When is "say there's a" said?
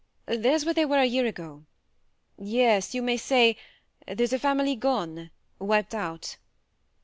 3.17-4.39